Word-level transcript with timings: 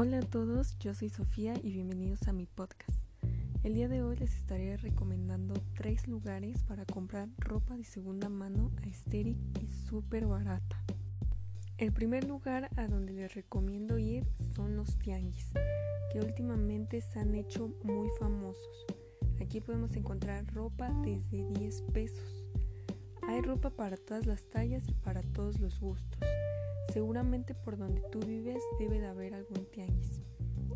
Hola 0.00 0.18
a 0.18 0.22
todos, 0.22 0.78
yo 0.78 0.94
soy 0.94 1.08
Sofía 1.08 1.54
y 1.60 1.72
bienvenidos 1.72 2.28
a 2.28 2.32
mi 2.32 2.46
podcast. 2.46 3.02
El 3.64 3.74
día 3.74 3.88
de 3.88 4.00
hoy 4.00 4.16
les 4.16 4.32
estaré 4.36 4.76
recomendando 4.76 5.54
tres 5.74 6.06
lugares 6.06 6.62
para 6.62 6.84
comprar 6.84 7.28
ropa 7.38 7.76
de 7.76 7.82
segunda 7.82 8.28
mano 8.28 8.70
aesthetic 8.84 9.36
y 9.60 9.66
súper 9.66 10.28
barata. 10.28 10.84
El 11.78 11.92
primer 11.92 12.28
lugar 12.28 12.70
a 12.76 12.86
donde 12.86 13.12
les 13.12 13.34
recomiendo 13.34 13.98
ir 13.98 14.24
son 14.54 14.76
los 14.76 14.96
tianguis, 15.00 15.50
que 16.12 16.20
últimamente 16.20 17.00
se 17.00 17.18
han 17.18 17.34
hecho 17.34 17.66
muy 17.82 18.08
famosos. 18.20 18.86
Aquí 19.40 19.60
podemos 19.60 19.96
encontrar 19.96 20.46
ropa 20.54 20.90
desde 21.02 21.44
10 21.58 21.82
pesos. 21.92 22.44
Hay 23.22 23.40
ropa 23.40 23.70
para 23.70 23.96
todas 23.96 24.26
las 24.26 24.48
tallas 24.48 24.88
y 24.88 24.94
para 24.94 25.22
todos 25.22 25.58
los 25.58 25.80
gustos. 25.80 26.20
Seguramente 26.92 27.54
por 27.54 27.76
donde 27.76 28.00
tú 28.12 28.20
vives 28.20 28.62
debe 28.78 29.00
de 29.00 29.08
haber 29.08 29.34
algún. 29.34 29.67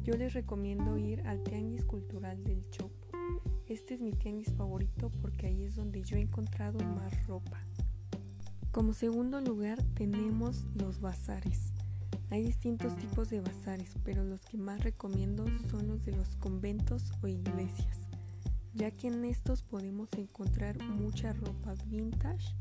Yo 0.05 0.17
les 0.17 0.35
recomiendo 0.35 0.99
ir 0.99 1.21
al 1.29 1.45
Tianguis 1.45 1.85
Cultural 1.85 2.43
del 2.43 2.69
Chopo. 2.71 3.07
Este 3.69 3.95
es 3.95 4.01
mi 4.01 4.13
tianguis 4.13 4.53
favorito 4.53 5.13
porque 5.23 5.47
ahí 5.47 5.63
es 5.63 5.77
donde 5.77 6.03
yo 6.03 6.17
he 6.17 6.21
encontrado 6.21 6.81
más 6.81 7.25
ropa. 7.29 7.61
Como 8.73 8.95
segundo 8.95 9.41
lugar 9.41 9.81
tenemos 9.95 10.67
los 10.75 11.01
bazares. 11.01 11.73
Hay 12.31 12.43
distintos 12.43 12.97
tipos 12.97 13.31
de 13.31 13.43
bazares, 13.43 13.95
pero 14.03 14.25
los 14.25 14.41
que 14.41 14.59
más 14.59 14.83
recomiendo 14.83 15.47
son 15.71 15.87
los 15.87 16.05
de 16.05 16.17
los 16.17 16.35
conventos 16.35 17.13
o 17.23 17.29
iglesias, 17.29 18.09
ya 18.75 18.91
que 18.91 19.07
en 19.07 19.25
estos 19.25 19.63
podemos 19.63 20.09
encontrar 20.19 20.83
mucha 20.83 21.33
ropa 21.33 21.75
vintage 21.87 22.57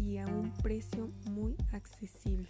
y 0.00 0.18
a 0.18 0.26
un 0.26 0.50
precio 0.62 1.12
muy 1.30 1.54
accesible. 1.70 2.48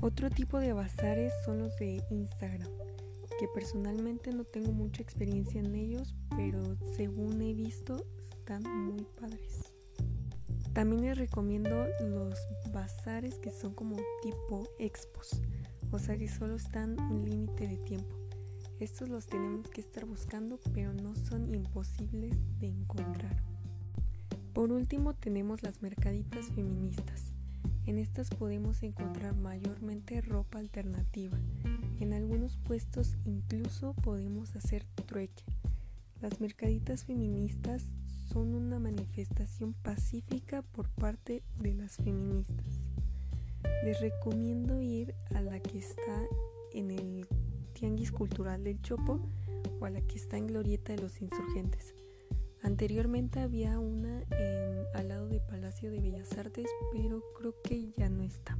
Otro 0.00 0.28
tipo 0.28 0.58
de 0.58 0.72
bazares 0.72 1.32
son 1.44 1.58
los 1.58 1.76
de 1.76 2.02
Instagram, 2.10 2.68
que 3.38 3.48
personalmente 3.48 4.32
no 4.32 4.44
tengo 4.44 4.72
mucha 4.72 5.02
experiencia 5.02 5.60
en 5.60 5.74
ellos, 5.74 6.14
pero 6.36 6.62
según 6.94 7.40
he 7.42 7.54
visto 7.54 8.04
están 8.28 8.62
muy 8.62 9.04
padres. 9.20 9.74
También 10.72 11.02
les 11.02 11.16
recomiendo 11.16 11.86
los 12.00 12.34
bazares 12.72 13.38
que 13.38 13.50
son 13.50 13.74
como 13.74 13.96
tipo 14.22 14.68
expos, 14.78 15.40
o 15.90 15.98
sea 15.98 16.18
que 16.18 16.28
solo 16.28 16.56
están 16.56 17.00
un 17.00 17.24
límite 17.24 17.68
de 17.68 17.76
tiempo. 17.78 18.16
Estos 18.80 19.08
los 19.08 19.26
tenemos 19.26 19.68
que 19.68 19.80
estar 19.80 20.04
buscando, 20.04 20.58
pero 20.72 20.92
no 20.92 21.14
son 21.14 21.54
imposibles 21.54 22.36
de 22.58 22.66
encontrar. 22.66 23.42
Por 24.52 24.72
último 24.72 25.14
tenemos 25.14 25.62
las 25.62 25.80
mercaditas 25.80 26.46
feministas. 26.48 27.32
En 27.86 27.98
estas 27.98 28.30
podemos 28.30 28.82
encontrar 28.82 29.36
mayormente 29.36 30.22
ropa 30.22 30.58
alternativa. 30.58 31.38
En 32.00 32.14
algunos 32.14 32.56
puestos 32.56 33.16
incluso 33.26 33.92
podemos 33.94 34.56
hacer 34.56 34.84
trueque. 35.06 35.44
Las 36.22 36.40
mercaditas 36.40 37.04
feministas 37.04 37.84
son 38.26 38.54
una 38.54 38.78
manifestación 38.78 39.74
pacífica 39.74 40.62
por 40.62 40.88
parte 40.88 41.42
de 41.58 41.74
las 41.74 41.96
feministas. 41.96 42.80
Les 43.84 44.00
recomiendo 44.00 44.80
ir 44.80 45.14
a 45.34 45.42
la 45.42 45.60
que 45.60 45.78
está 45.78 46.22
en 46.72 46.90
el 46.90 47.26
Tianguis 47.74 48.12
Cultural 48.12 48.64
del 48.64 48.80
Chopo 48.80 49.20
o 49.78 49.84
a 49.84 49.90
la 49.90 50.00
que 50.00 50.16
está 50.16 50.38
en 50.38 50.46
Glorieta 50.46 50.94
de 50.94 51.02
los 51.02 51.20
Insurgentes. 51.20 51.94
Anteriormente 52.62 53.40
había 53.40 53.78
una 53.78 54.22
al 54.94 55.08
lado 55.08 55.28
de 55.28 55.40
De 55.82 56.00
Bellas 56.00 56.32
Artes, 56.38 56.66
pero 56.92 57.22
creo 57.36 57.54
que 57.62 57.92
ya 57.96 58.08
no 58.08 58.22
está. 58.22 58.56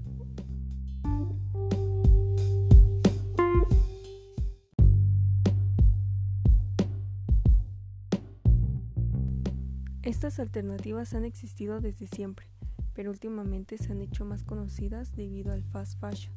Estas 10.03 10.39
alternativas 10.39 11.15
han 11.15 11.25
existido 11.25 11.81
desde 11.81 12.07
siempre, 12.07 12.47
pero 12.93 13.11
últimamente 13.11 13.79
se 13.79 13.93
han 13.93 14.03
hecho 14.03 14.25
más 14.25 14.45
conocidas 14.45 15.17
debido 15.17 15.53
al 15.53 15.63
fast 15.63 15.99
fashion 15.99 16.35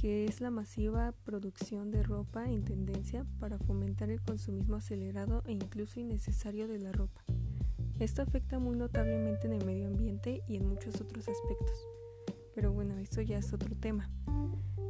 que 0.00 0.26
es 0.26 0.42
la 0.42 0.50
masiva 0.50 1.12
producción 1.24 1.90
de 1.90 2.02
ropa 2.02 2.50
en 2.50 2.64
tendencia 2.64 3.24
para 3.40 3.58
fomentar 3.58 4.10
el 4.10 4.20
consumismo 4.20 4.76
acelerado 4.76 5.42
e 5.46 5.52
incluso 5.52 6.00
innecesario 6.00 6.68
de 6.68 6.78
la 6.78 6.92
ropa. 6.92 7.22
Esto 7.98 8.20
afecta 8.20 8.58
muy 8.58 8.76
notablemente 8.76 9.46
en 9.46 9.54
el 9.54 9.64
medio 9.64 9.86
ambiente 9.86 10.42
y 10.46 10.56
en 10.56 10.68
muchos 10.68 11.00
otros 11.00 11.28
aspectos. 11.28 11.86
Pero 12.54 12.70
bueno, 12.70 12.98
eso 12.98 13.22
ya 13.22 13.38
es 13.38 13.52
otro 13.54 13.74
tema. 13.74 14.10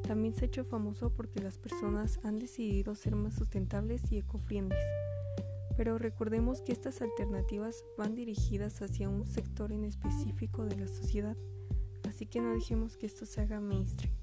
También 0.03 0.35
se 0.35 0.45
ha 0.45 0.49
hecho 0.49 0.65
famoso 0.65 1.11
porque 1.11 1.41
las 1.41 1.57
personas 1.57 2.19
han 2.25 2.39
decidido 2.39 2.97
ser 2.97 3.15
más 3.15 3.35
sustentables 3.35 4.03
y 4.11 4.19
ecofriendly. 4.19 4.77
Pero 5.77 5.99
recordemos 5.99 6.63
que 6.63 6.73
estas 6.73 7.01
alternativas 7.01 7.85
van 7.97 8.17
dirigidas 8.17 8.83
hacia 8.83 9.09
un 9.09 9.27
sector 9.27 9.73
en 9.73 9.85
específico 9.85 10.65
de 10.65 10.77
la 10.77 10.89
sociedad, 10.89 11.37
así 12.09 12.27
que 12.27 12.41
no 12.41 12.55
dejemos 12.55 12.97
que 12.97 13.07
esto 13.07 13.27
se 13.27 13.43
haga 13.43 13.61
mainstream. 13.61 14.15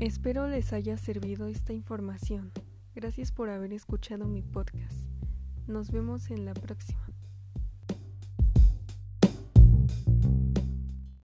Espero 0.00 0.48
les 0.48 0.72
haya 0.72 0.96
servido 0.96 1.46
esta 1.46 1.74
información. 1.74 2.52
Gracias 2.94 3.32
por 3.32 3.50
haber 3.50 3.74
escuchado 3.74 4.24
mi 4.24 4.40
podcast. 4.40 4.96
Nos 5.66 5.90
vemos 5.90 6.30
en 6.30 6.46
la 6.46 6.54
próxima. 6.54 7.09